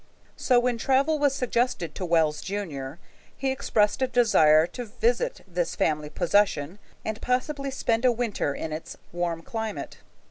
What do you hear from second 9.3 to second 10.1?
climate.